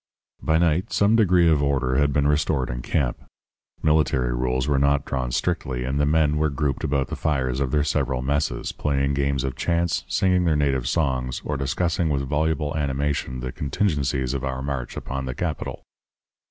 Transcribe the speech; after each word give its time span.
"By 0.41 0.57
night 0.57 0.91
some 0.91 1.15
degree 1.15 1.47
of 1.47 1.61
order 1.61 1.97
had 1.97 2.11
been 2.11 2.27
restored 2.27 2.71
in 2.71 2.81
camp. 2.81 3.21
Military 3.83 4.33
rules 4.33 4.67
were 4.67 4.79
not 4.79 5.05
drawn 5.05 5.29
strictly, 5.31 5.83
and 5.83 5.99
the 5.99 6.07
men 6.07 6.37
were 6.37 6.49
grouped 6.49 6.83
about 6.83 7.09
the 7.09 7.15
fires 7.15 7.59
of 7.59 7.69
their 7.69 7.83
several 7.83 8.23
messes, 8.23 8.71
playing 8.71 9.13
games 9.13 9.43
of 9.43 9.55
chance, 9.55 10.03
singing 10.07 10.45
their 10.45 10.55
native 10.55 10.87
songs, 10.87 11.43
or 11.45 11.55
discussing 11.55 12.09
with 12.09 12.27
voluble 12.27 12.75
animation 12.75 13.41
the 13.41 13.51
contingencies 13.51 14.33
of 14.33 14.43
our 14.43 14.63
march 14.63 14.97
upon 14.97 15.25
the 15.25 15.35
capital. 15.35 15.83